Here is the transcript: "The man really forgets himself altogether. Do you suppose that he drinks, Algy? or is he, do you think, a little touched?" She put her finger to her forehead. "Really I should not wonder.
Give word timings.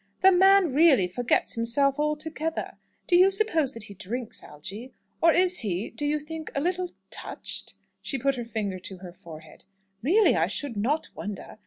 "The 0.21 0.31
man 0.31 0.73
really 0.73 1.07
forgets 1.07 1.53
himself 1.53 1.99
altogether. 1.99 2.79
Do 3.05 3.15
you 3.15 3.29
suppose 3.29 3.73
that 3.73 3.83
he 3.83 3.93
drinks, 3.93 4.43
Algy? 4.43 4.95
or 5.21 5.31
is 5.31 5.59
he, 5.59 5.91
do 5.91 6.07
you 6.07 6.19
think, 6.19 6.49
a 6.55 6.59
little 6.59 6.89
touched?" 7.11 7.75
She 8.01 8.17
put 8.17 8.33
her 8.33 8.43
finger 8.43 8.79
to 8.79 8.97
her 8.97 9.13
forehead. 9.13 9.63
"Really 10.01 10.35
I 10.35 10.47
should 10.47 10.75
not 10.75 11.09
wonder. 11.13 11.59